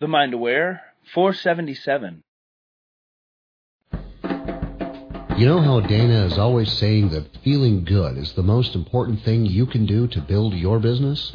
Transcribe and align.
The 0.00 0.06
Mind 0.06 0.32
Aware 0.32 0.80
477. 1.12 2.22
You 5.36 5.46
know 5.46 5.60
how 5.60 5.80
Dana 5.80 6.24
is 6.24 6.38
always 6.38 6.72
saying 6.72 7.08
that 7.08 7.36
feeling 7.42 7.84
good 7.84 8.16
is 8.16 8.32
the 8.34 8.44
most 8.44 8.76
important 8.76 9.24
thing 9.24 9.44
you 9.44 9.66
can 9.66 9.86
do 9.86 10.06
to 10.06 10.20
build 10.20 10.54
your 10.54 10.78
business? 10.78 11.32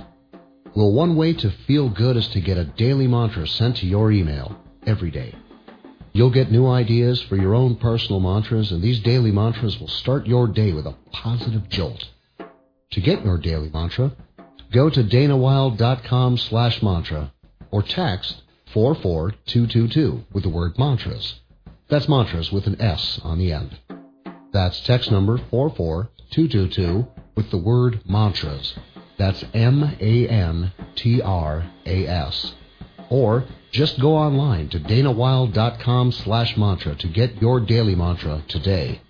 Well, 0.78 0.94
one 0.94 1.18
way 1.18 1.34
to 1.34 1.52
feel 1.68 1.90
good 1.90 2.16
is 2.16 2.30
to 2.30 2.40
get 2.40 2.58
a 2.58 2.64
daily 2.64 3.06
mantra 3.06 3.50
sent 3.50 3.76
to 3.78 3.86
your 3.86 4.14
email 4.14 4.58
every 4.88 5.12
day. 5.12 5.36
You'll 6.14 6.32
get 6.32 6.50
new 6.50 6.66
ideas 6.66 7.22
for 7.22 7.36
your 7.36 7.56
own 7.56 7.76
personal 7.76 8.22
mantras, 8.22 8.72
and 8.72 8.82
these 8.82 9.02
daily 9.02 9.32
mantras 9.32 9.78
will 9.78 9.90
start 9.90 10.26
your 10.26 10.48
day 10.48 10.72
with 10.72 10.86
a 10.86 10.96
positive 11.12 11.68
jolt. 11.68 12.08
To 12.92 13.02
get 13.02 13.26
your 13.26 13.40
daily 13.40 13.70
mantra, 13.74 14.14
go 14.72 14.90
to 14.90 15.04
danawilde.com 15.04 16.38
slash 16.38 16.82
mantra 16.82 17.34
or 17.70 17.84
text 17.84 18.43
44222 18.74 20.26
with 20.34 20.44
the 20.44 20.50
word 20.50 20.78
mantras. 20.80 21.40
That's 21.90 22.10
mantras 22.10 22.52
with 22.52 22.66
an 22.68 22.82
S 22.82 23.20
on 23.24 23.38
the 23.38 23.54
end. 23.54 23.78
That's 24.52 24.80
text 24.82 25.12
number 25.12 25.38
44222 25.38 27.08
with 27.36 27.52
the 27.52 27.58
word 27.58 28.02
mantras. 28.08 28.74
That's 29.18 29.46
M 29.54 29.84
A 30.00 30.28
N 30.28 30.72
T 30.96 31.22
R 31.22 31.70
A 31.86 32.08
S. 32.08 32.54
Or 33.10 33.46
just 33.72 34.00
go 34.00 34.16
online 34.16 34.70
to 34.70 34.80
danawilde.com 34.80 36.12
slash 36.12 36.58
mantra 36.58 36.96
to 36.96 37.08
get 37.08 37.42
your 37.42 37.60
daily 37.60 37.96
mantra 37.96 38.44
today. 38.48 39.02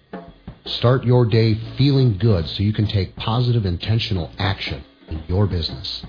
Start 0.65 1.03
your 1.03 1.25
day 1.25 1.55
feeling 1.77 2.17
good 2.17 2.47
so 2.47 2.63
you 2.63 2.73
can 2.73 2.87
take 2.87 3.15
positive 3.15 3.65
intentional 3.65 4.31
action 4.39 4.83
in 5.09 5.23
your 5.27 5.47
business. 5.47 6.03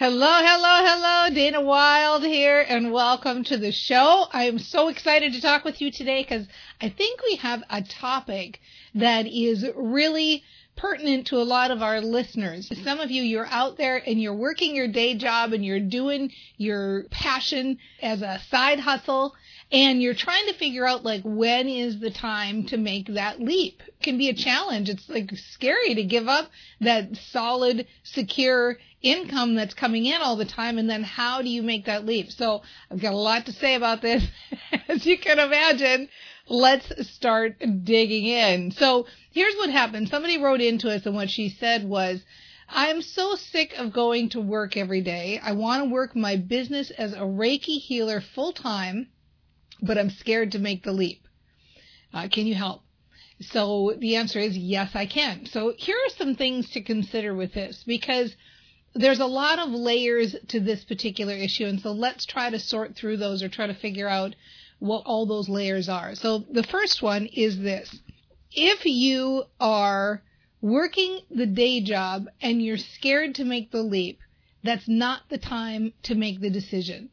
Hello, 0.00 0.40
hello, 0.40 0.82
hello. 0.82 1.28
Dana 1.28 1.60
Wilde 1.60 2.22
here, 2.22 2.64
and 2.66 2.90
welcome 2.90 3.44
to 3.44 3.58
the 3.58 3.70
show. 3.70 4.26
I 4.32 4.44
am 4.44 4.58
so 4.58 4.88
excited 4.88 5.34
to 5.34 5.42
talk 5.42 5.62
with 5.62 5.82
you 5.82 5.90
today 5.90 6.22
because 6.22 6.46
I 6.80 6.88
think 6.88 7.20
we 7.22 7.36
have 7.36 7.62
a 7.68 7.82
topic 7.82 8.62
that 8.94 9.26
is 9.26 9.62
really 9.76 10.42
pertinent 10.74 11.26
to 11.26 11.36
a 11.36 11.44
lot 11.44 11.70
of 11.70 11.82
our 11.82 12.00
listeners. 12.00 12.72
Some 12.82 13.00
of 13.00 13.10
you, 13.10 13.22
you're 13.22 13.48
out 13.48 13.76
there 13.76 14.02
and 14.06 14.18
you're 14.18 14.32
working 14.34 14.74
your 14.74 14.88
day 14.88 15.16
job 15.16 15.52
and 15.52 15.62
you're 15.62 15.78
doing 15.78 16.32
your 16.56 17.04
passion 17.10 17.76
as 18.00 18.22
a 18.22 18.40
side 18.48 18.80
hustle 18.80 19.34
and 19.72 20.02
you're 20.02 20.14
trying 20.14 20.46
to 20.46 20.54
figure 20.54 20.84
out 20.84 21.04
like 21.04 21.22
when 21.22 21.68
is 21.68 22.00
the 22.00 22.10
time 22.10 22.66
to 22.66 22.76
make 22.76 23.06
that 23.14 23.40
leap. 23.40 23.80
It 23.86 24.02
can 24.02 24.18
be 24.18 24.28
a 24.28 24.34
challenge. 24.34 24.88
It's 24.88 25.08
like 25.08 25.30
scary 25.36 25.94
to 25.94 26.02
give 26.02 26.26
up 26.26 26.50
that 26.80 27.16
solid, 27.16 27.86
secure 28.02 28.78
income 29.00 29.54
that's 29.54 29.74
coming 29.74 30.06
in 30.06 30.20
all 30.20 30.34
the 30.34 30.44
time 30.44 30.76
and 30.76 30.90
then 30.90 31.04
how 31.04 31.40
do 31.40 31.48
you 31.48 31.62
make 31.62 31.84
that 31.84 32.04
leap? 32.04 32.32
So 32.32 32.62
I've 32.90 33.00
got 33.00 33.12
a 33.12 33.16
lot 33.16 33.46
to 33.46 33.52
say 33.52 33.76
about 33.76 34.02
this 34.02 34.26
as 34.88 35.06
you 35.06 35.16
can 35.18 35.38
imagine. 35.38 36.08
Let's 36.48 37.08
start 37.08 37.60
digging 37.84 38.26
in. 38.26 38.72
So 38.72 39.06
here's 39.30 39.54
what 39.54 39.70
happened. 39.70 40.08
Somebody 40.08 40.38
wrote 40.38 40.60
into 40.60 40.90
us 40.90 41.06
and 41.06 41.14
what 41.14 41.30
she 41.30 41.48
said 41.48 41.88
was, 41.88 42.24
I'm 42.68 43.02
so 43.02 43.36
sick 43.36 43.74
of 43.78 43.92
going 43.92 44.30
to 44.30 44.40
work 44.40 44.76
every 44.76 45.00
day. 45.00 45.40
I 45.40 45.52
want 45.52 45.84
to 45.84 45.90
work 45.90 46.16
my 46.16 46.34
business 46.34 46.90
as 46.90 47.12
a 47.12 47.20
Reiki 47.20 47.78
healer 47.78 48.20
full 48.20 48.52
time 48.52 49.08
but 49.82 49.98
I'm 49.98 50.10
scared 50.10 50.52
to 50.52 50.58
make 50.58 50.82
the 50.82 50.92
leap. 50.92 51.26
Uh, 52.12 52.28
can 52.28 52.46
you 52.46 52.54
help? 52.54 52.82
So 53.40 53.94
the 53.98 54.16
answer 54.16 54.38
is 54.38 54.56
yes, 54.56 54.90
I 54.94 55.06
can. 55.06 55.46
So 55.46 55.72
here 55.76 55.96
are 55.96 56.16
some 56.16 56.34
things 56.34 56.70
to 56.70 56.82
consider 56.82 57.34
with 57.34 57.54
this 57.54 57.82
because 57.86 58.36
there's 58.94 59.20
a 59.20 59.26
lot 59.26 59.58
of 59.58 59.70
layers 59.70 60.36
to 60.48 60.60
this 60.60 60.84
particular 60.84 61.32
issue. 61.32 61.64
And 61.64 61.80
so 61.80 61.92
let's 61.92 62.26
try 62.26 62.50
to 62.50 62.58
sort 62.58 62.96
through 62.96 63.16
those 63.16 63.42
or 63.42 63.48
try 63.48 63.66
to 63.66 63.74
figure 63.74 64.08
out 64.08 64.34
what 64.78 65.04
all 65.06 65.26
those 65.26 65.48
layers 65.48 65.88
are. 65.88 66.14
So 66.14 66.38
the 66.50 66.62
first 66.62 67.02
one 67.02 67.26
is 67.26 67.58
this. 67.58 68.00
If 68.52 68.84
you 68.84 69.44
are 69.60 70.22
working 70.60 71.20
the 71.30 71.46
day 71.46 71.80
job 71.80 72.26
and 72.42 72.62
you're 72.62 72.76
scared 72.76 73.36
to 73.36 73.44
make 73.44 73.70
the 73.70 73.82
leap, 73.82 74.18
that's 74.62 74.88
not 74.88 75.22
the 75.28 75.38
time 75.38 75.92
to 76.02 76.14
make 76.14 76.40
the 76.40 76.50
decision. 76.50 77.10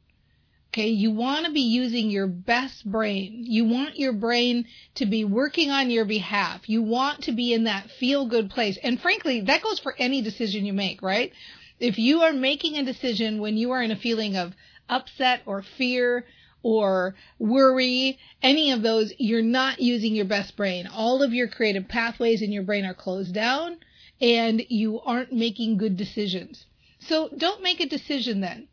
Okay, 0.78 0.90
you 0.90 1.10
want 1.10 1.48
to 1.48 1.52
be 1.52 1.62
using 1.62 2.12
your 2.12 2.28
best 2.28 2.86
brain. 2.86 3.46
You 3.48 3.66
want 3.66 3.98
your 3.98 4.14
brain 4.14 4.68
to 4.94 5.08
be 5.08 5.26
working 5.26 5.72
on 5.72 5.90
your 5.90 6.06
behalf. 6.06 6.70
You 6.70 6.84
want 6.84 7.24
to 7.24 7.32
be 7.32 7.52
in 7.52 7.64
that 7.64 7.90
feel 7.90 8.28
good 8.28 8.52
place. 8.52 8.78
And 8.84 9.02
frankly, 9.02 9.42
that 9.42 9.64
goes 9.64 9.80
for 9.80 9.96
any 9.98 10.22
decision 10.22 10.68
you 10.68 10.74
make, 10.74 11.02
right? 11.02 11.34
If 11.80 11.98
you 11.98 12.22
are 12.22 12.32
making 12.32 12.78
a 12.78 12.86
decision 12.86 13.42
when 13.42 13.58
you 13.58 13.72
are 13.72 13.82
in 13.82 13.90
a 13.90 13.96
feeling 13.96 14.36
of 14.36 14.54
upset 14.88 15.42
or 15.48 15.64
fear 15.64 16.28
or 16.62 17.16
worry, 17.40 18.20
any 18.44 18.70
of 18.70 18.84
those, 18.84 19.12
you're 19.18 19.42
not 19.42 19.82
using 19.82 20.14
your 20.14 20.26
best 20.26 20.56
brain. 20.56 20.86
All 20.86 21.24
of 21.24 21.34
your 21.34 21.48
creative 21.48 21.88
pathways 21.88 22.44
in 22.44 22.52
your 22.52 22.62
brain 22.62 22.86
are 22.86 22.94
closed 22.94 23.34
down 23.34 23.78
and 24.22 24.62
you 24.70 25.00
aren't 25.00 25.34
making 25.34 25.80
good 25.80 25.98
decisions. 25.98 26.68
So 27.00 27.30
don't 27.36 27.64
make 27.64 27.80
a 27.80 27.90
decision 27.90 28.42
then. 28.42 28.68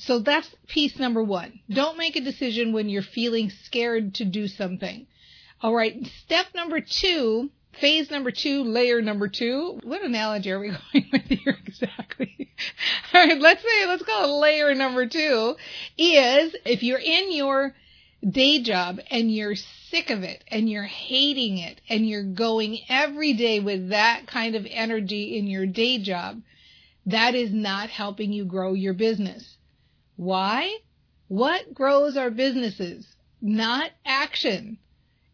So 0.00 0.20
that's 0.20 0.48
piece 0.66 0.98
number 0.98 1.22
one. 1.22 1.60
Don't 1.68 1.98
make 1.98 2.16
a 2.16 2.22
decision 2.22 2.72
when 2.72 2.88
you're 2.88 3.02
feeling 3.02 3.50
scared 3.50 4.14
to 4.14 4.24
do 4.24 4.48
something. 4.48 5.06
All 5.60 5.74
right. 5.74 6.06
Step 6.24 6.46
number 6.54 6.80
two, 6.80 7.50
phase 7.78 8.10
number 8.10 8.30
two, 8.30 8.64
layer 8.64 9.02
number 9.02 9.28
two. 9.28 9.78
What 9.82 10.02
analogy 10.02 10.52
are 10.52 10.58
we 10.58 10.68
going 10.92 11.06
with 11.12 11.26
here 11.26 11.58
exactly? 11.66 12.48
All 13.12 13.26
right. 13.26 13.38
Let's 13.38 13.62
say, 13.62 13.86
let's 13.86 14.02
call 14.02 14.24
it 14.24 14.40
layer 14.40 14.74
number 14.74 15.04
two 15.04 15.56
is 15.98 16.56
if 16.64 16.82
you're 16.82 16.98
in 16.98 17.30
your 17.30 17.74
day 18.26 18.62
job 18.62 19.00
and 19.10 19.30
you're 19.30 19.54
sick 19.54 20.08
of 20.08 20.22
it 20.22 20.42
and 20.48 20.70
you're 20.70 20.82
hating 20.84 21.58
it 21.58 21.78
and 21.90 22.08
you're 22.08 22.24
going 22.24 22.78
every 22.88 23.34
day 23.34 23.60
with 23.60 23.90
that 23.90 24.26
kind 24.26 24.54
of 24.54 24.66
energy 24.70 25.36
in 25.36 25.46
your 25.46 25.66
day 25.66 25.98
job, 25.98 26.40
that 27.04 27.34
is 27.34 27.52
not 27.52 27.90
helping 27.90 28.32
you 28.32 28.46
grow 28.46 28.72
your 28.72 28.94
business. 28.94 29.58
Why? 30.20 30.80
What 31.28 31.72
grows 31.72 32.18
our 32.18 32.30
businesses? 32.30 33.06
Not 33.40 33.90
action. 34.04 34.76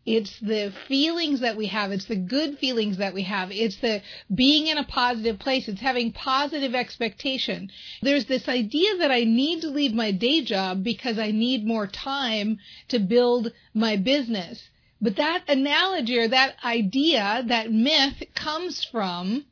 It's 0.05 0.39
the 0.39 0.73
feelings 0.87 1.41
that 1.41 1.57
we 1.57 1.67
have. 1.67 1.91
It's 1.91 2.05
the 2.05 2.15
good 2.15 2.61
feelings 2.61 2.99
that 2.99 3.13
we 3.13 3.25
have. 3.25 3.51
It's 3.51 3.79
the 3.79 4.01
being 4.33 4.69
in 4.69 4.79
a 4.79 4.85
positive 4.85 5.41
place. 5.41 5.67
It's 5.67 5.81
having 5.81 6.13
positive 6.13 6.77
expectation. 6.77 7.73
There's 8.01 8.27
this 8.27 8.49
idea 8.49 8.99
that 8.99 9.11
I 9.11 9.25
need 9.25 9.63
to 9.63 9.71
leave 9.71 9.93
my 9.93 10.13
day 10.13 10.45
job 10.45 10.85
because 10.85 11.19
I 11.19 11.33
need 11.33 11.67
more 11.67 11.89
time 11.89 12.61
to 12.87 13.01
build 13.01 13.51
my 13.75 13.97
business. 13.97 14.71
But 15.01 15.17
that 15.17 15.43
analogy 15.49 16.17
or 16.17 16.29
that 16.29 16.55
idea, 16.65 17.43
that 17.49 17.73
myth 17.73 18.23
comes 18.37 18.85
from 18.85 19.47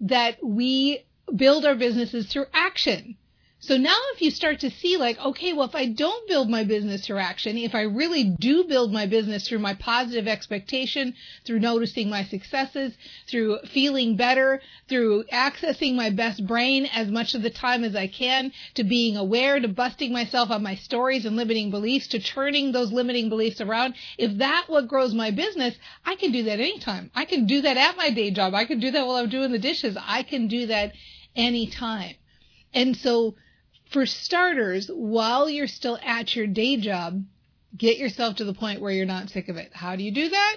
that 0.00 0.44
we 0.44 1.04
build 1.36 1.64
our 1.64 1.76
businesses 1.76 2.26
through 2.26 2.46
action. 2.52 3.16
So 3.60 3.76
now 3.76 3.96
if 4.14 4.22
you 4.22 4.30
start 4.30 4.60
to 4.60 4.70
see 4.70 4.96
like, 4.96 5.18
okay, 5.18 5.52
well, 5.52 5.66
if 5.66 5.74
I 5.74 5.86
don't 5.86 6.28
build 6.28 6.48
my 6.48 6.62
business 6.62 7.04
through 7.04 7.18
action, 7.18 7.58
if 7.58 7.74
I 7.74 7.82
really 7.82 8.22
do 8.22 8.62
build 8.62 8.92
my 8.92 9.06
business 9.06 9.48
through 9.48 9.58
my 9.58 9.74
positive 9.74 10.28
expectation, 10.28 11.14
through 11.44 11.58
noticing 11.58 12.08
my 12.08 12.22
successes, 12.22 12.96
through 13.26 13.58
feeling 13.66 14.14
better, 14.14 14.62
through 14.88 15.24
accessing 15.24 15.96
my 15.96 16.10
best 16.10 16.46
brain 16.46 16.86
as 16.94 17.08
much 17.08 17.34
of 17.34 17.42
the 17.42 17.50
time 17.50 17.82
as 17.82 17.96
I 17.96 18.06
can, 18.06 18.52
to 18.74 18.84
being 18.84 19.16
aware, 19.16 19.58
to 19.58 19.66
busting 19.66 20.12
myself 20.12 20.52
on 20.52 20.62
my 20.62 20.76
stories 20.76 21.26
and 21.26 21.34
limiting 21.34 21.72
beliefs, 21.72 22.06
to 22.08 22.20
turning 22.20 22.70
those 22.70 22.92
limiting 22.92 23.28
beliefs 23.28 23.60
around, 23.60 23.94
if 24.18 24.38
that 24.38 24.66
what 24.68 24.86
grows 24.86 25.14
my 25.14 25.32
business, 25.32 25.74
I 26.06 26.14
can 26.14 26.30
do 26.30 26.44
that 26.44 26.60
anytime. 26.60 27.10
I 27.12 27.24
can 27.24 27.46
do 27.46 27.60
that 27.62 27.76
at 27.76 27.96
my 27.96 28.10
day 28.10 28.30
job. 28.30 28.54
I 28.54 28.66
can 28.66 28.78
do 28.78 28.92
that 28.92 29.04
while 29.04 29.16
I'm 29.16 29.28
doing 29.28 29.50
the 29.50 29.58
dishes. 29.58 29.96
I 30.00 30.22
can 30.22 30.46
do 30.46 30.68
that 30.68 30.92
anytime. 31.34 32.14
And 32.72 32.96
so 32.96 33.34
for 33.90 34.06
starters, 34.06 34.90
while 34.92 35.48
you're 35.48 35.66
still 35.66 35.98
at 36.02 36.34
your 36.36 36.46
day 36.46 36.76
job, 36.76 37.24
get 37.76 37.98
yourself 37.98 38.36
to 38.36 38.44
the 38.44 38.54
point 38.54 38.80
where 38.80 38.92
you're 38.92 39.06
not 39.06 39.30
sick 39.30 39.48
of 39.48 39.56
it. 39.56 39.70
How 39.72 39.96
do 39.96 40.02
you 40.02 40.10
do 40.12 40.28
that? 40.28 40.56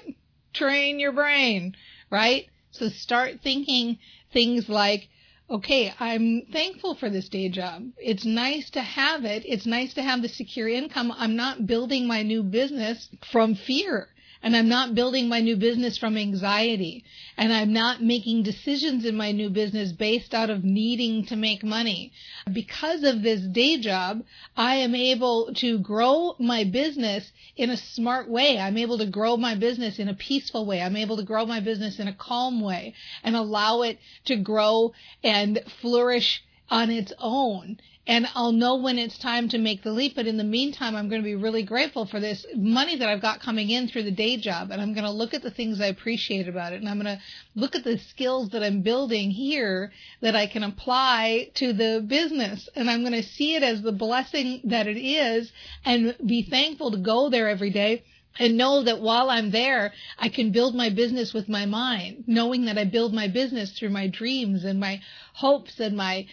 Train 0.53 0.99
your 0.99 1.11
brain, 1.11 1.75
right? 2.09 2.47
So 2.71 2.89
start 2.89 3.39
thinking 3.41 3.99
things 4.33 4.69
like, 4.69 5.07
okay, 5.49 5.93
I'm 5.99 6.43
thankful 6.51 6.95
for 6.95 7.09
this 7.09 7.27
day 7.27 7.49
job. 7.49 7.83
It's 7.97 8.25
nice 8.25 8.69
to 8.71 8.81
have 8.81 9.25
it. 9.25 9.43
It's 9.45 9.65
nice 9.65 9.93
to 9.95 10.01
have 10.01 10.21
the 10.21 10.29
secure 10.29 10.69
income. 10.69 11.13
I'm 11.15 11.35
not 11.35 11.67
building 11.67 12.07
my 12.07 12.23
new 12.23 12.43
business 12.43 13.09
from 13.31 13.55
fear. 13.55 14.07
And 14.43 14.55
I'm 14.55 14.69
not 14.69 14.95
building 14.95 15.29
my 15.29 15.39
new 15.39 15.55
business 15.55 15.97
from 15.97 16.17
anxiety 16.17 17.03
and 17.37 17.53
I'm 17.53 17.73
not 17.73 18.01
making 18.01 18.43
decisions 18.43 19.05
in 19.05 19.15
my 19.15 19.31
new 19.31 19.49
business 19.49 19.91
based 19.91 20.33
out 20.33 20.49
of 20.49 20.63
needing 20.63 21.25
to 21.27 21.35
make 21.35 21.63
money. 21.63 22.11
Because 22.51 23.03
of 23.03 23.21
this 23.21 23.41
day 23.41 23.77
job, 23.77 24.23
I 24.57 24.75
am 24.77 24.95
able 24.95 25.53
to 25.55 25.77
grow 25.79 26.35
my 26.39 26.63
business 26.63 27.31
in 27.55 27.69
a 27.69 27.77
smart 27.77 28.29
way. 28.29 28.57
I'm 28.57 28.77
able 28.77 28.97
to 28.97 29.05
grow 29.05 29.37
my 29.37 29.55
business 29.55 29.99
in 29.99 30.07
a 30.07 30.13
peaceful 30.13 30.65
way. 30.65 30.81
I'm 30.81 30.97
able 30.97 31.17
to 31.17 31.23
grow 31.23 31.45
my 31.45 31.59
business 31.59 31.99
in 31.99 32.07
a 32.07 32.13
calm 32.13 32.61
way 32.61 32.93
and 33.23 33.35
allow 33.35 33.81
it 33.83 33.99
to 34.25 34.35
grow 34.35 34.93
and 35.23 35.59
flourish 35.81 36.43
on 36.71 36.89
its 36.89 37.13
own 37.19 37.77
and 38.07 38.27
I'll 38.33 38.51
know 38.51 38.77
when 38.77 38.97
it's 38.97 39.17
time 39.19 39.47
to 39.49 39.59
make 39.59 39.83
the 39.83 39.91
leap. 39.91 40.15
But 40.15 40.25
in 40.25 40.37
the 40.37 40.43
meantime, 40.43 40.95
I'm 40.95 41.07
going 41.07 41.21
to 41.21 41.25
be 41.25 41.35
really 41.35 41.61
grateful 41.61 42.07
for 42.07 42.19
this 42.19 42.45
money 42.55 42.95
that 42.95 43.07
I've 43.07 43.21
got 43.21 43.41
coming 43.41 43.69
in 43.69 43.87
through 43.87 44.03
the 44.03 44.11
day 44.11 44.37
job. 44.37 44.71
And 44.71 44.81
I'm 44.81 44.93
going 44.93 45.05
to 45.05 45.11
look 45.11 45.35
at 45.35 45.43
the 45.43 45.51
things 45.51 45.79
I 45.79 45.85
appreciate 45.85 46.47
about 46.47 46.73
it. 46.73 46.81
And 46.81 46.89
I'm 46.89 46.99
going 46.99 47.17
to 47.17 47.21
look 47.53 47.75
at 47.75 47.83
the 47.83 47.99
skills 47.99 48.49
that 48.49 48.63
I'm 48.63 48.81
building 48.81 49.29
here 49.29 49.91
that 50.21 50.35
I 50.35 50.47
can 50.47 50.63
apply 50.63 51.51
to 51.55 51.73
the 51.73 52.03
business. 52.05 52.67
And 52.75 52.89
I'm 52.89 53.01
going 53.01 53.13
to 53.13 53.23
see 53.23 53.55
it 53.55 53.61
as 53.61 53.83
the 53.83 53.91
blessing 53.91 54.61
that 54.63 54.87
it 54.87 54.97
is 54.97 55.51
and 55.85 56.15
be 56.25 56.41
thankful 56.41 56.91
to 56.91 56.97
go 56.97 57.29
there 57.29 57.49
every 57.49 57.69
day 57.69 58.03
and 58.39 58.57
know 58.57 58.83
that 58.83 59.01
while 59.01 59.29
I'm 59.29 59.51
there, 59.51 59.93
I 60.17 60.29
can 60.29 60.51
build 60.51 60.75
my 60.75 60.89
business 60.89 61.33
with 61.33 61.49
my 61.49 61.65
mind, 61.65 62.23
knowing 62.27 62.65
that 62.65 62.77
I 62.77 62.85
build 62.85 63.13
my 63.13 63.27
business 63.27 63.71
through 63.71 63.89
my 63.89 64.07
dreams 64.07 64.63
and 64.63 64.79
my 64.79 65.01
hopes 65.33 65.79
and 65.79 65.97
my 65.97 66.27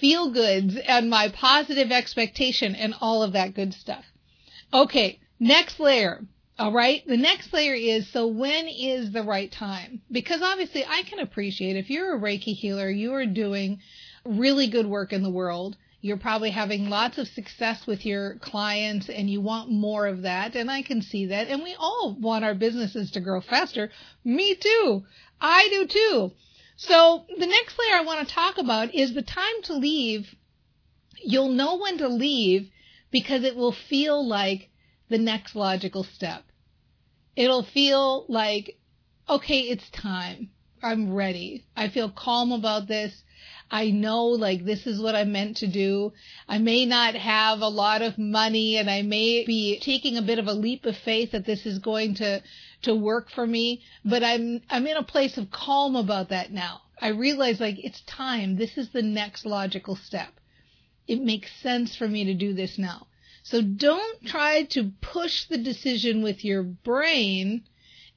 feel 0.00 0.30
goods 0.30 0.76
and 0.76 1.08
my 1.08 1.28
positive 1.28 1.92
expectation 1.92 2.74
and 2.74 2.94
all 3.00 3.22
of 3.22 3.32
that 3.32 3.54
good 3.54 3.74
stuff. 3.74 4.04
Okay, 4.72 5.20
next 5.38 5.78
layer. 5.78 6.24
All 6.56 6.72
right. 6.72 7.04
The 7.06 7.16
next 7.16 7.52
layer 7.52 7.74
is 7.74 8.08
so 8.12 8.28
when 8.28 8.68
is 8.68 9.10
the 9.10 9.24
right 9.24 9.50
time? 9.50 10.02
Because 10.10 10.40
obviously 10.40 10.84
I 10.84 11.02
can 11.02 11.18
appreciate 11.18 11.76
if 11.76 11.90
you're 11.90 12.16
a 12.16 12.20
Reiki 12.20 12.54
healer, 12.54 12.88
you 12.88 13.12
are 13.14 13.26
doing 13.26 13.80
really 14.24 14.68
good 14.68 14.86
work 14.86 15.12
in 15.12 15.22
the 15.22 15.30
world 15.30 15.76
you're 16.04 16.18
probably 16.18 16.50
having 16.50 16.90
lots 16.90 17.16
of 17.16 17.26
success 17.28 17.86
with 17.86 18.04
your 18.04 18.34
clients 18.34 19.08
and 19.08 19.30
you 19.30 19.40
want 19.40 19.70
more 19.70 20.06
of 20.06 20.20
that. 20.20 20.54
And 20.54 20.70
I 20.70 20.82
can 20.82 21.00
see 21.00 21.24
that. 21.28 21.48
And 21.48 21.62
we 21.62 21.74
all 21.78 22.14
want 22.20 22.44
our 22.44 22.54
businesses 22.54 23.12
to 23.12 23.20
grow 23.20 23.40
faster. 23.40 23.90
Me 24.22 24.54
too. 24.54 25.02
I 25.40 25.66
do 25.70 25.86
too. 25.86 26.32
So 26.76 27.24
the 27.38 27.46
next 27.46 27.78
layer 27.78 27.96
I 27.96 28.04
want 28.04 28.28
to 28.28 28.34
talk 28.34 28.58
about 28.58 28.94
is 28.94 29.14
the 29.14 29.22
time 29.22 29.62
to 29.62 29.78
leave. 29.78 30.34
You'll 31.22 31.48
know 31.48 31.78
when 31.78 31.96
to 31.96 32.08
leave 32.08 32.70
because 33.10 33.42
it 33.42 33.56
will 33.56 33.72
feel 33.72 34.28
like 34.28 34.68
the 35.08 35.16
next 35.16 35.56
logical 35.56 36.04
step. 36.04 36.44
It'll 37.34 37.64
feel 37.64 38.26
like, 38.28 38.78
okay, 39.26 39.60
it's 39.60 39.88
time. 39.88 40.50
I'm 40.84 41.14
ready. 41.14 41.64
I 41.74 41.88
feel 41.88 42.10
calm 42.10 42.52
about 42.52 42.88
this. 42.88 43.24
I 43.70 43.90
know 43.90 44.26
like 44.26 44.66
this 44.66 44.86
is 44.86 45.00
what 45.00 45.14
I'm 45.14 45.32
meant 45.32 45.56
to 45.56 45.66
do. 45.66 46.12
I 46.46 46.58
may 46.58 46.84
not 46.84 47.14
have 47.14 47.62
a 47.62 47.68
lot 47.68 48.02
of 48.02 48.18
money 48.18 48.76
and 48.76 48.90
I 48.90 49.00
may 49.00 49.46
be 49.46 49.80
taking 49.80 50.18
a 50.18 50.22
bit 50.22 50.38
of 50.38 50.46
a 50.46 50.52
leap 50.52 50.84
of 50.84 50.94
faith 50.98 51.32
that 51.32 51.46
this 51.46 51.64
is 51.64 51.78
going 51.78 52.16
to 52.16 52.42
to 52.82 52.94
work 52.94 53.30
for 53.30 53.46
me, 53.46 53.80
but 54.04 54.22
I'm 54.22 54.60
I'm 54.68 54.86
in 54.86 54.98
a 54.98 55.02
place 55.02 55.38
of 55.38 55.50
calm 55.50 55.96
about 55.96 56.28
that 56.28 56.52
now. 56.52 56.82
I 57.00 57.08
realize 57.08 57.60
like 57.60 57.82
it's 57.82 58.02
time. 58.02 58.56
This 58.56 58.76
is 58.76 58.90
the 58.90 59.02
next 59.02 59.46
logical 59.46 59.96
step. 59.96 60.38
It 61.08 61.22
makes 61.22 61.50
sense 61.62 61.96
for 61.96 62.06
me 62.06 62.24
to 62.24 62.34
do 62.34 62.52
this 62.52 62.76
now. 62.76 63.06
So 63.42 63.62
don't 63.62 64.26
try 64.26 64.64
to 64.64 64.92
push 65.00 65.46
the 65.46 65.58
decision 65.58 66.22
with 66.22 66.44
your 66.44 66.62
brain. 66.62 67.64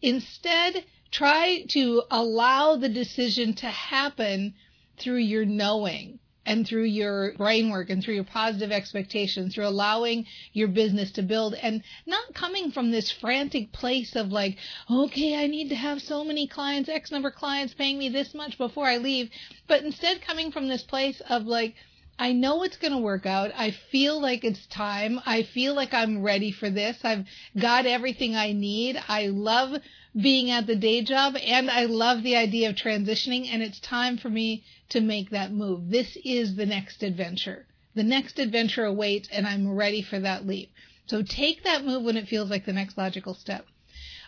Instead, 0.02 0.84
try 1.12 1.64
to 1.70 2.04
allow 2.12 2.76
the 2.76 2.90
decision 2.90 3.54
to 3.56 3.68
happen 3.68 4.54
through 4.98 5.18
your 5.18 5.46
knowing 5.46 6.20
and 6.48 6.66
through 6.66 6.86
your 6.86 7.34
brain 7.34 7.70
work 7.70 7.90
and 7.90 8.02
through 8.02 8.16
your 8.16 8.24
positive 8.24 8.72
expectations, 8.72 9.54
through 9.54 9.68
allowing 9.68 10.26
your 10.54 10.70
business 10.70 11.12
to 11.12 11.22
build 11.22 11.54
and 11.54 11.84
not 12.06 12.34
coming 12.34 12.72
from 12.72 12.90
this 12.90 13.12
frantic 13.12 13.72
place 13.74 14.16
of 14.16 14.32
like, 14.32 14.58
okay, 14.90 15.36
I 15.36 15.48
need 15.48 15.70
to 15.70 15.76
have 15.76 16.02
so 16.02 16.24
many 16.24 16.48
clients, 16.48 16.90
X 16.90 17.12
number 17.12 17.30
of 17.30 17.36
clients 17.36 17.74
paying 17.74 18.00
me 18.00 18.08
this 18.10 18.34
much 18.34 18.58
before 18.58 18.88
I 18.88 18.98
leave, 18.98 19.30
but 19.68 19.84
instead 19.84 20.22
coming 20.22 20.52
from 20.52 20.70
this 20.70 20.84
place 20.84 21.22
of 21.30 21.46
like, 21.46 21.76
I 22.20 22.32
know 22.32 22.64
it's 22.64 22.78
going 22.78 22.94
to 22.94 22.98
work 22.98 23.28
out. 23.28 23.52
I 23.56 23.72
feel 23.92 24.20
like 24.20 24.44
it's 24.44 24.66
time. 24.68 25.20
I 25.26 25.44
feel 25.44 25.76
like 25.76 25.94
I'm 25.94 26.24
ready 26.24 26.52
for 26.52 26.68
this. 26.68 26.98
I've 27.04 27.26
got 27.60 27.86
everything 27.86 28.36
I 28.36 28.54
need. 28.54 29.00
I 29.08 29.28
love 29.28 29.80
being 30.22 30.50
at 30.50 30.66
the 30.66 30.76
day 30.76 31.04
job 31.04 31.36
and 31.36 31.70
I 31.70 31.86
love 31.86 32.24
the 32.24 32.36
idea 32.36 32.70
of 32.70 32.76
transitioning 32.76 33.48
and 33.52 33.62
it's 33.62 33.80
time 33.80 34.18
for 34.18 34.30
me 34.30 34.64
to 34.90 35.02
make 35.02 35.30
that 35.30 35.52
move. 35.52 35.90
This 35.90 36.18
is 36.24 36.56
the 36.56 36.66
next 36.66 37.04
adventure. 37.04 37.68
The 37.94 38.04
next 38.04 38.40
adventure 38.40 38.86
awaits 38.86 39.30
and 39.32 39.46
I'm 39.46 39.70
ready 39.76 40.02
for 40.02 40.20
that 40.20 40.48
leap. 40.48 40.72
So 41.06 41.22
take 41.22 41.64
that 41.64 41.86
move 41.86 42.04
when 42.04 42.18
it 42.18 42.28
feels 42.28 42.50
like 42.50 42.66
the 42.66 42.74
next 42.74 42.98
logical 42.98 43.34
step. 43.34 43.66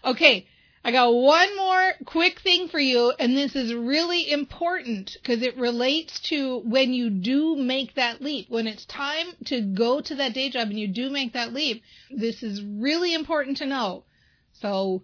Okay. 0.04 0.48
I 0.82 0.92
got 0.92 1.14
one 1.14 1.58
more 1.58 1.94
quick 2.06 2.40
thing 2.40 2.70
for 2.70 2.80
you, 2.80 3.12
and 3.20 3.36
this 3.36 3.54
is 3.54 3.74
really 3.74 4.32
important 4.32 5.18
because 5.22 5.42
it 5.42 5.58
relates 5.58 6.22
to 6.30 6.60
when 6.60 6.94
you 6.94 7.10
do 7.10 7.58
make 7.58 7.96
that 7.96 8.22
leap. 8.22 8.50
When 8.50 8.66
it's 8.66 8.86
time 8.86 9.28
to 9.46 9.60
go 9.60 10.00
to 10.00 10.16
that 10.16 10.34
day 10.34 10.50
job 10.50 10.70
and 10.70 10.80
you 10.80 10.88
do 10.88 11.10
make 11.10 11.34
that 11.34 11.54
leap, 11.54 11.84
this 12.10 12.44
is 12.44 12.64
really 12.64 13.14
important 13.14 13.58
to 13.58 13.66
know. 13.66 14.06
So 14.54 15.04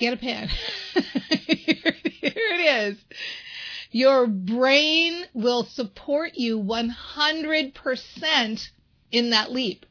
get 0.00 0.14
a 0.14 0.16
pen. 0.16 0.48
here, 1.46 1.94
it 2.20 2.60
is. 2.60 2.98
Your 3.92 4.26
brain 4.26 5.24
will 5.34 5.64
support 5.64 6.34
you 6.34 6.60
100% 6.60 8.70
in 9.10 9.30
that 9.30 9.52
leap. 9.52 9.86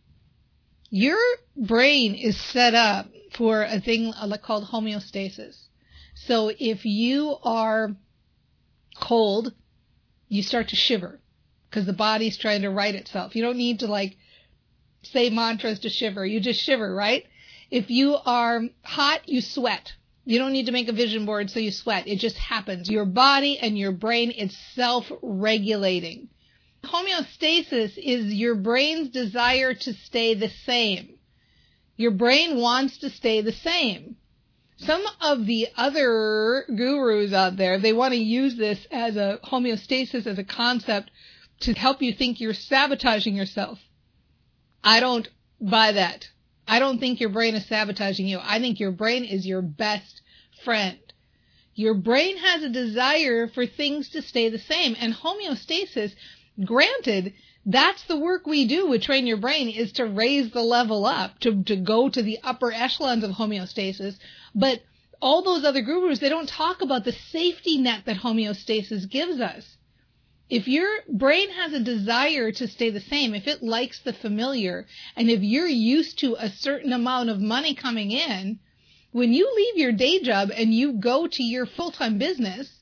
Your 0.90 1.20
brain 1.56 2.16
is 2.16 2.40
set 2.40 2.74
up 2.74 3.08
for 3.34 3.64
a 3.64 3.80
thing 3.80 4.14
uh, 4.14 4.38
called 4.38 4.66
homeostasis. 4.66 5.68
So 6.16 6.52
if 6.58 6.86
you 6.86 7.38
are 7.44 7.92
cold, 9.00 9.54
you 10.28 10.44
start 10.44 10.70
to 10.70 10.76
shiver 10.76 11.20
because 11.70 11.86
the 11.86 11.94
body's 11.94 12.38
trying 12.38 12.64
to 12.64 12.70
right 12.70 12.96
itself. 12.96 13.36
You 13.36 13.44
don't 13.44 13.58
need 13.58 13.80
to 13.80 13.88
like 13.88 14.18
say 15.04 15.30
mantras 15.30 15.80
to 15.80 15.90
shiver. 15.90 16.26
You 16.26 16.40
just 16.40 16.62
shiver, 16.62 16.94
right? 16.94 17.26
If 17.70 17.90
you 17.90 18.16
are 18.16 18.64
hot, 18.84 19.28
you 19.28 19.42
sweat. 19.42 19.94
You 20.30 20.38
don't 20.38 20.54
need 20.54 20.68
to 20.68 20.72
make 20.72 20.88
a 20.88 20.94
vision 20.94 21.26
board 21.26 21.50
so 21.50 21.60
you 21.60 21.72
sweat. 21.72 22.08
It 22.08 22.18
just 22.18 22.38
happens. 22.38 22.88
Your 22.88 23.06
body 23.06 23.58
and 23.58 23.76
your 23.76 23.92
brain 23.92 24.30
is 24.30 24.56
self-regulating. 24.76 26.30
Homeostasis 26.84 27.98
is 27.98 28.32
your 28.32 28.54
brain's 28.54 29.10
desire 29.10 29.74
to 29.74 29.94
stay 29.94 30.36
the 30.36 30.50
same. 30.68 31.16
Your 31.98 32.12
brain 32.12 32.58
wants 32.58 33.00
to 33.00 33.10
stay 33.10 33.42
the 33.42 33.52
same. 33.52 34.18
Some 34.78 35.04
of 35.20 35.48
the 35.48 35.70
other 35.76 36.64
gurus 36.76 37.34
out 37.34 37.58
there, 37.58 37.80
they 37.80 37.92
want 37.92 38.14
to 38.14 38.20
use 38.20 38.56
this 38.56 38.86
as 38.92 39.16
a 39.16 39.40
homeostasis 39.44 40.28
as 40.28 40.38
a 40.38 40.44
concept 40.44 41.10
to 41.62 41.74
help 41.74 42.04
you 42.04 42.14
think 42.14 42.40
you're 42.40 42.54
sabotaging 42.54 43.36
yourself. 43.36 43.80
I 44.84 45.00
don't 45.00 45.28
buy 45.60 45.94
that. 45.94 46.30
I 46.70 46.78
don't 46.78 47.00
think 47.00 47.20
your 47.20 47.32
brain 47.32 47.56
is 47.56 47.66
sabotaging 47.66 48.28
you. 48.28 48.40
I 48.42 48.60
think 48.60 48.80
your 48.80 48.92
brain 48.92 49.26
is 49.26 49.48
your 49.48 49.64
best 49.64 50.22
friend. 50.64 51.00
Your 51.74 51.96
brain 51.96 52.38
has 52.38 52.62
a 52.62 52.70
desire 52.70 53.48
for 53.48 53.66
things 53.66 54.10
to 54.10 54.22
stay 54.22 54.50
the 54.50 54.60
same 54.60 54.96
and 55.00 55.14
homeostasis, 55.14 56.14
granted, 56.64 57.34
that's 57.66 58.04
the 58.04 58.20
work 58.20 58.46
we 58.46 58.68
do 58.68 58.88
with 58.88 59.02
train 59.02 59.26
your 59.26 59.38
brain 59.38 59.68
is 59.68 59.94
to 59.94 60.06
raise 60.06 60.52
the 60.52 60.62
level 60.62 61.08
up, 61.08 61.40
to, 61.40 61.64
to 61.64 61.76
go 61.76 62.08
to 62.08 62.22
the 62.22 62.38
upper 62.44 62.72
echelons 62.72 63.24
of 63.24 63.32
homeostasis. 63.32 64.20
But 64.54 64.84
all 65.20 65.42
those 65.42 65.66
other 65.66 65.82
gurus, 65.82 66.20
they 66.20 66.30
don't 66.30 66.48
talk 66.48 66.82
about 66.84 67.04
the 67.04 67.14
safety 67.32 67.80
net 67.80 68.04
that 68.06 68.18
homeostasis 68.18 69.10
gives 69.10 69.40
us. 69.40 69.78
If 70.50 70.68
your 70.68 70.90
brain 71.08 71.52
has 71.52 71.74
a 71.74 71.80
desire 71.80 72.52
to 72.54 72.68
stay 72.68 72.90
the 72.90 73.00
same, 73.00 73.36
if 73.36 73.48
it 73.48 73.62
likes 73.62 74.00
the 74.00 74.14
familiar, 74.14 74.88
and 75.16 75.30
if 75.30 75.44
you're 75.44 75.68
used 75.68 76.18
to 76.20 76.36
a 76.40 76.50
certain 76.50 76.92
amount 76.92 77.30
of 77.30 77.40
money 77.40 77.76
coming 77.76 78.10
in, 78.10 78.60
when 79.12 79.32
you 79.32 79.54
leave 79.56 79.78
your 79.78 79.92
day 79.92 80.20
job 80.24 80.50
and 80.56 80.74
you 80.74 80.94
go 80.94 81.28
to 81.28 81.44
your 81.44 81.68
full-time 81.68 82.18
business, 82.18 82.82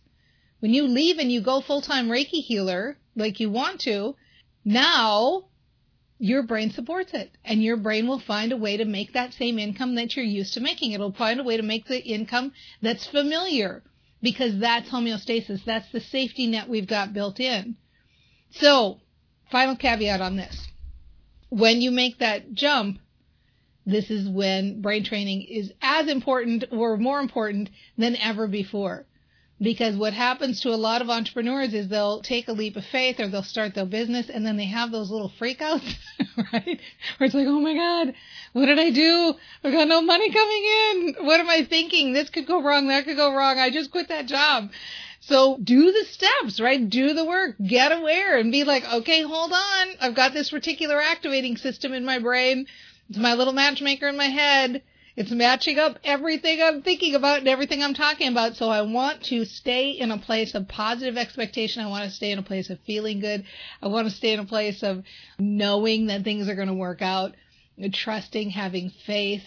when 0.60 0.74
you 0.74 0.84
leave 0.84 1.20
and 1.20 1.30
you 1.30 1.42
go 1.42 1.60
full-time 1.60 2.08
Reiki 2.08 2.42
healer 2.42 2.98
like 3.18 3.42
you 3.42 3.50
want 3.50 3.82
to, 3.82 4.16
now 4.64 5.50
your 6.20 6.44
brain 6.44 6.72
supports 6.72 7.14
it 7.14 7.32
and 7.44 7.62
your 7.62 7.76
brain 7.76 8.08
will 8.08 8.20
find 8.20 8.54
a 8.54 8.58
way 8.58 8.78
to 8.78 8.86
make 8.86 9.12
that 9.12 9.34
same 9.34 9.60
income 9.60 9.96
that 9.96 10.16
you're 10.16 10.24
used 10.24 10.54
to 10.54 10.62
making. 10.62 10.94
It'll 10.94 11.12
find 11.12 11.40
a 11.40 11.44
way 11.44 11.58
to 11.58 11.64
make 11.64 11.88
the 11.88 12.02
income 12.02 12.54
that's 12.82 13.06
familiar 13.08 13.84
because 14.22 14.60
that's 14.60 14.90
homeostasis. 14.90 15.64
That's 15.66 15.90
the 15.92 16.02
safety 16.02 16.48
net 16.48 16.70
we've 16.70 16.88
got 16.88 17.14
built 17.14 17.40
in. 17.40 17.76
So, 18.52 19.00
final 19.52 19.76
caveat 19.76 20.22
on 20.22 20.36
this. 20.36 20.68
When 21.50 21.82
you 21.82 21.92
make 21.92 22.20
that 22.20 22.54
jump, 22.54 23.00
this 23.86 24.12
is 24.12 24.28
when 24.28 24.82
brain 24.82 25.04
training 25.04 25.44
is 25.44 25.72
as 25.82 26.08
important 26.10 26.66
or 26.72 26.98
more 26.98 27.20
important 27.20 27.70
than 27.98 28.18
ever 28.18 28.48
before. 28.48 29.06
Because 29.60 29.96
what 29.96 30.14
happens 30.14 30.62
to 30.62 30.70
a 30.70 30.76
lot 30.76 31.02
of 31.02 31.10
entrepreneurs 31.10 31.74
is 31.74 31.88
they'll 31.88 32.22
take 32.22 32.48
a 32.48 32.54
leap 32.54 32.76
of 32.76 32.86
faith 32.86 33.20
or 33.20 33.28
they'll 33.28 33.42
start 33.42 33.74
their 33.74 33.88
business 33.88 34.30
and 34.30 34.46
then 34.46 34.56
they 34.56 34.66
have 34.66 34.92
those 34.92 35.10
little 35.10 35.32
freakouts, 35.40 35.96
right? 36.54 36.80
Where 37.18 37.26
it's 37.26 37.34
like, 37.34 37.48
oh 37.48 37.60
my 37.60 37.74
God, 37.74 38.14
what 38.54 38.68
did 38.68 38.78
I 38.78 38.92
do? 38.92 39.34
I've 39.64 39.74
got 39.74 39.88
no 39.88 40.02
money 40.04 40.32
coming 40.32 41.16
in. 41.18 41.26
What 41.26 41.40
am 41.40 41.50
I 41.50 41.66
thinking? 41.68 42.14
This 42.14 42.30
could 42.30 42.46
go 42.46 42.62
wrong. 42.62 42.88
That 42.90 43.06
could 43.06 43.18
go 43.18 43.34
wrong. 43.34 43.58
I 43.58 43.72
just 43.72 43.90
quit 43.90 44.10
that 44.10 44.28
job. 44.28 44.70
So 45.22 45.58
do 45.62 45.92
the 45.92 46.06
steps, 46.06 46.60
right? 46.60 46.88
Do 46.88 47.14
the 47.14 47.26
work, 47.26 47.56
get 47.66 47.92
aware 47.92 48.38
and 48.38 48.52
be 48.52 48.64
like, 48.64 48.84
okay, 48.88 49.24
hold 49.24 49.52
on. 49.52 49.88
I've 50.00 50.16
got 50.16 50.34
this 50.34 50.52
reticular 50.52 51.02
activating 51.04 51.58
system 51.58 51.94
in 51.94 52.06
my 52.06 52.20
brain. 52.20 52.68
It's 53.10 53.18
my 53.18 53.34
little 53.34 53.54
matchmaker 53.54 54.08
in 54.08 54.18
my 54.18 54.28
head. 54.28 54.84
It's 55.18 55.32
matching 55.32 55.80
up 55.80 55.98
everything 56.04 56.62
I'm 56.62 56.84
thinking 56.84 57.16
about 57.16 57.40
and 57.40 57.48
everything 57.48 57.82
I'm 57.82 57.96
talking 57.96 58.28
about. 58.28 58.56
So 58.56 58.70
I 58.70 58.84
want 58.84 59.24
to 59.26 59.46
stay 59.46 59.90
in 59.90 60.12
a 60.12 60.20
place 60.20 60.54
of 60.54 60.68
positive 60.68 61.18
expectation. 61.18 61.84
I 61.84 61.90
want 61.90 62.04
to 62.04 62.12
stay 62.12 62.30
in 62.30 62.38
a 62.38 62.44
place 62.44 62.70
of 62.70 62.78
feeling 62.86 63.20
good. 63.20 63.44
I 63.82 63.88
want 63.88 64.08
to 64.08 64.14
stay 64.16 64.34
in 64.34 64.40
a 64.40 64.46
place 64.46 64.84
of 64.84 65.04
knowing 65.40 66.06
that 66.06 66.24
things 66.24 66.48
are 66.48 66.54
going 66.54 66.68
to 66.68 66.76
work 66.76 67.02
out, 67.02 67.34
trusting, 67.94 68.52
having 68.52 68.92
faith, 69.08 69.42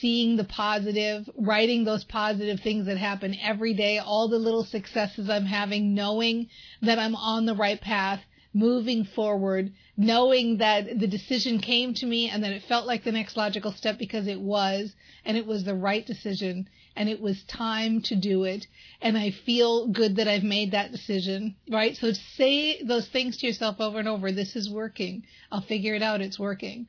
seeing 0.00 0.36
the 0.36 0.42
positive, 0.42 1.30
writing 1.36 1.84
those 1.84 2.02
positive 2.02 2.58
things 2.58 2.86
that 2.86 2.98
happen 2.98 3.36
every 3.40 3.74
day, 3.74 3.98
all 3.98 4.26
the 4.26 4.36
little 4.36 4.64
successes 4.64 5.30
I'm 5.30 5.46
having, 5.46 5.94
knowing 5.94 6.48
that 6.82 6.98
I'm 6.98 7.14
on 7.14 7.46
the 7.46 7.54
right 7.54 7.80
path, 7.80 8.20
moving 8.54 9.04
forward, 9.04 9.72
knowing 9.96 10.58
that 10.58 10.98
the 10.98 11.06
decision 11.06 11.60
came 11.60 11.94
to 11.94 12.06
me 12.06 12.28
and 12.28 12.42
that 12.42 12.52
it 12.52 12.62
felt 12.64 12.86
like 12.86 13.04
the 13.04 13.12
next 13.12 13.36
logical 13.36 13.72
step 13.72 13.98
because 13.98 14.26
it 14.26 14.40
was, 14.40 14.94
and 15.24 15.36
it 15.36 15.46
was 15.46 15.64
the 15.64 15.74
right 15.74 16.06
decision, 16.06 16.68
and 16.96 17.08
it 17.08 17.20
was 17.20 17.42
time 17.44 18.00
to 18.02 18.16
do 18.16 18.44
it, 18.44 18.66
and 19.00 19.16
I 19.16 19.30
feel 19.30 19.86
good 19.88 20.16
that 20.16 20.28
I've 20.28 20.42
made 20.42 20.72
that 20.72 20.92
decision, 20.92 21.56
right? 21.70 21.96
So 21.96 22.12
say 22.12 22.82
those 22.82 23.06
things 23.08 23.36
to 23.38 23.46
yourself 23.46 23.76
over 23.80 23.98
and 23.98 24.08
over. 24.08 24.32
This 24.32 24.56
is 24.56 24.70
working. 24.70 25.24
I'll 25.52 25.60
figure 25.60 25.94
it 25.94 26.02
out. 26.02 26.20
It's 26.20 26.38
working. 26.38 26.86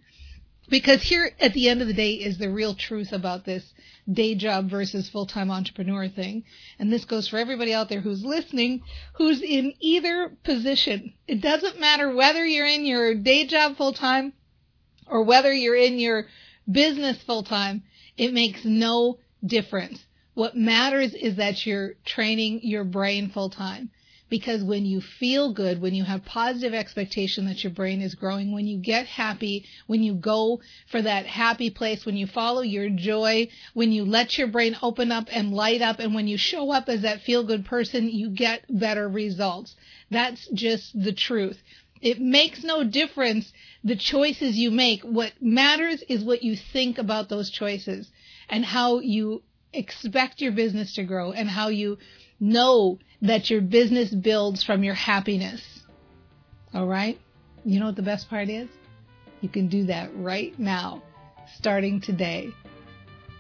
Because 0.69 1.01
here 1.01 1.31
at 1.39 1.53
the 1.53 1.67
end 1.67 1.81
of 1.81 1.87
the 1.87 1.93
day 1.93 2.13
is 2.13 2.37
the 2.37 2.49
real 2.49 2.75
truth 2.75 3.11
about 3.11 3.43
this 3.43 3.73
day 4.11 4.35
job 4.35 4.69
versus 4.69 5.09
full 5.09 5.25
time 5.25 5.49
entrepreneur 5.49 6.07
thing. 6.07 6.43
And 6.77 6.93
this 6.93 7.05
goes 7.05 7.27
for 7.27 7.37
everybody 7.37 7.73
out 7.73 7.89
there 7.89 8.01
who's 8.01 8.23
listening, 8.23 8.83
who's 9.13 9.41
in 9.41 9.73
either 9.79 10.37
position. 10.43 11.13
It 11.27 11.41
doesn't 11.41 11.79
matter 11.79 12.13
whether 12.15 12.45
you're 12.45 12.67
in 12.67 12.85
your 12.85 13.15
day 13.15 13.47
job 13.47 13.77
full 13.77 13.93
time 13.93 14.33
or 15.07 15.23
whether 15.23 15.51
you're 15.51 15.75
in 15.75 15.97
your 15.97 16.27
business 16.69 17.21
full 17.23 17.43
time. 17.43 17.83
It 18.15 18.33
makes 18.33 18.63
no 18.63 19.17
difference. 19.43 20.05
What 20.35 20.55
matters 20.55 21.13
is 21.13 21.37
that 21.37 21.65
you're 21.65 21.95
training 22.05 22.61
your 22.63 22.83
brain 22.83 23.29
full 23.31 23.49
time 23.49 23.89
because 24.29 24.63
when 24.63 24.85
you 24.85 25.01
feel 25.01 25.53
good, 25.53 25.81
when 25.81 25.93
you 25.93 26.03
have 26.03 26.23
positive 26.23 26.73
expectation 26.73 27.45
that 27.45 27.63
your 27.63 27.73
brain 27.73 28.01
is 28.01 28.15
growing, 28.15 28.51
when 28.51 28.67
you 28.67 28.77
get 28.77 29.05
happy, 29.05 29.65
when 29.87 30.03
you 30.03 30.13
go 30.13 30.61
for 30.87 31.01
that 31.01 31.25
happy 31.25 31.69
place, 31.69 32.05
when 32.05 32.15
you 32.15 32.27
follow 32.27 32.61
your 32.61 32.89
joy, 32.89 33.47
when 33.73 33.91
you 33.91 34.05
let 34.05 34.37
your 34.37 34.47
brain 34.47 34.77
open 34.81 35.11
up 35.11 35.27
and 35.31 35.53
light 35.53 35.81
up, 35.81 35.99
and 35.99 36.13
when 36.13 36.27
you 36.27 36.37
show 36.37 36.71
up 36.71 36.87
as 36.89 37.01
that 37.01 37.21
feel 37.21 37.43
good 37.43 37.65
person, 37.65 38.09
you 38.09 38.29
get 38.29 38.63
better 38.69 39.09
results. 39.09 39.75
That's 40.11 40.47
just 40.53 41.01
the 41.01 41.13
truth. 41.13 41.61
It 42.01 42.19
makes 42.21 42.63
no 42.63 42.83
difference 42.83 43.51
the 43.83 43.95
choices 43.95 44.57
you 44.57 44.71
make. 44.71 45.01
What 45.01 45.33
matters 45.41 46.01
is 46.07 46.23
what 46.23 46.43
you 46.43 46.55
think 46.55 46.97
about 46.97 47.29
those 47.29 47.49
choices 47.49 48.09
and 48.47 48.63
how 48.63 48.99
you 48.99 49.43
expect 49.73 50.41
your 50.41 50.51
business 50.51 50.93
to 50.93 51.03
grow 51.03 51.31
and 51.31 51.49
how 51.49 51.67
you 51.67 51.97
know 52.39 52.99
that 53.21 53.49
your 53.49 53.61
business 53.61 54.09
builds 54.09 54.63
from 54.63 54.83
your 54.83 54.93
happiness. 54.93 55.61
All 56.73 56.87
right? 56.87 57.19
You 57.65 57.79
know 57.79 57.87
what 57.87 57.95
the 57.95 58.01
best 58.01 58.29
part 58.29 58.49
is? 58.49 58.69
You 59.41 59.49
can 59.49 59.67
do 59.67 59.85
that 59.85 60.09
right 60.15 60.57
now, 60.59 61.01
starting 61.55 62.01
today. 62.01 62.49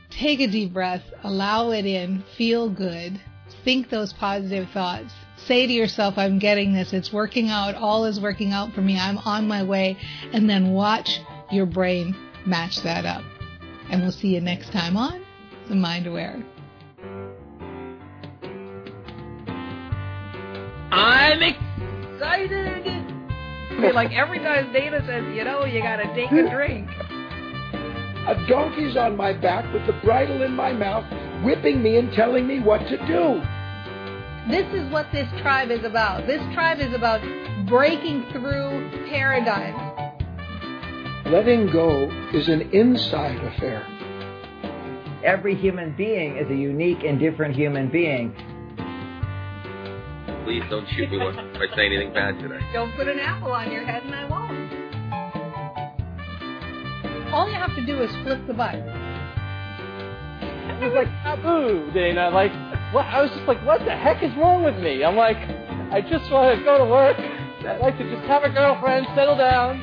Take 0.09 0.39
a 0.39 0.47
deep 0.47 0.73
breath, 0.73 1.03
allow 1.23 1.71
it 1.71 1.85
in, 1.85 2.23
feel 2.37 2.69
good, 2.69 3.19
think 3.63 3.89
those 3.89 4.13
positive 4.13 4.69
thoughts. 4.71 5.13
Say 5.37 5.67
to 5.67 5.73
yourself, 5.73 6.17
I'm 6.17 6.39
getting 6.39 6.73
this, 6.73 6.93
it's 6.93 7.13
working 7.13 7.49
out, 7.49 7.75
all 7.75 8.05
is 8.05 8.19
working 8.19 8.51
out 8.51 8.73
for 8.73 8.81
me, 8.81 8.99
I'm 8.99 9.17
on 9.19 9.47
my 9.47 9.63
way, 9.63 9.97
and 10.33 10.49
then 10.49 10.71
watch 10.71 11.19
your 11.51 11.65
brain 11.65 12.15
match 12.45 12.81
that 12.81 13.05
up. 13.05 13.23
And 13.89 14.01
we'll 14.01 14.11
see 14.11 14.35
you 14.35 14.41
next 14.41 14.71
time 14.71 14.97
on 14.97 15.23
The 15.67 15.75
Mind 15.75 16.07
Aware. 16.07 16.43
I'm 20.99 21.41
excited. 21.41 22.83
I 23.71 23.79
mean, 23.79 23.93
like 23.93 24.11
every 24.11 24.39
time 24.39 24.73
Dana 24.73 25.01
says, 25.07 25.23
you 25.33 25.45
know, 25.45 25.63
you 25.63 25.81
gotta 25.81 26.13
take 26.13 26.29
a 26.29 26.49
drink. 26.49 26.89
A 28.27 28.45
donkey's 28.49 28.97
on 28.97 29.15
my 29.15 29.31
back 29.31 29.73
with 29.73 29.87
the 29.87 29.93
bridle 30.03 30.41
in 30.41 30.53
my 30.53 30.73
mouth, 30.73 31.05
whipping 31.41 31.81
me 31.81 31.95
and 31.97 32.11
telling 32.11 32.45
me 32.45 32.59
what 32.59 32.79
to 32.89 32.97
do. 33.07 33.41
This 34.51 34.67
is 34.73 34.91
what 34.91 35.09
this 35.13 35.29
tribe 35.41 35.71
is 35.71 35.85
about. 35.85 36.27
This 36.27 36.41
tribe 36.53 36.79
is 36.81 36.93
about 36.93 37.21
breaking 37.69 38.25
through 38.33 39.07
paradigms. 39.07 39.79
Letting 41.27 41.71
go 41.71 42.11
is 42.33 42.49
an 42.49 42.69
inside 42.73 43.37
affair. 43.45 43.87
Every 45.23 45.55
human 45.55 45.95
being 45.95 46.35
is 46.35 46.49
a 46.49 46.55
unique 46.55 47.03
and 47.05 47.17
different 47.19 47.55
human 47.55 47.89
being. 47.89 48.35
Please 50.49 50.65
don't 50.67 50.89
shoot 50.89 51.11
me 51.11 51.19
if 51.21 51.35
I 51.37 51.75
say 51.75 51.85
anything 51.85 52.11
bad 52.11 52.39
today. 52.39 52.57
Don't 52.73 52.91
put 52.95 53.07
an 53.07 53.19
apple 53.19 53.51
on 53.51 53.71
your 53.71 53.83
head 53.83 54.01
and 54.01 54.15
I 54.15 54.25
won't. 54.25 54.73
All 57.31 57.47
you 57.47 57.53
have 57.53 57.75
to 57.75 57.85
do 57.85 58.01
is 58.01 58.09
flip 58.23 58.41
the 58.47 58.55
button. 58.55 58.81
It 60.41 60.81
was 60.81 60.93
like 60.95 61.07
taboo, 61.21 61.91
Dana. 61.93 62.31
Like, 62.31 62.51
what? 62.95 63.05
I 63.05 63.21
was 63.21 63.29
just 63.29 63.43
like, 63.47 63.63
what 63.63 63.85
the 63.85 63.95
heck 63.95 64.23
is 64.23 64.35
wrong 64.37 64.63
with 64.63 64.75
me? 64.77 65.03
I'm 65.03 65.15
like, 65.15 65.37
I 65.93 66.01
just 66.01 66.31
want 66.31 66.57
to 66.57 66.65
go 66.65 66.79
to 66.79 66.85
work. 66.85 67.17
I'd 67.19 67.77
like 67.79 67.99
to 67.99 68.09
just 68.09 68.25
have 68.25 68.43
a 68.43 68.49
girlfriend, 68.49 69.05
settle 69.13 69.37
down. 69.37 69.79